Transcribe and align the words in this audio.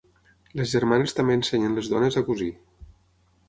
Les 0.59 0.71
germanes 0.75 1.13
també 1.19 1.37
ensenyen 1.41 1.79
les 1.81 1.93
dones 1.95 2.21
a 2.23 2.27
cosir. 2.33 2.51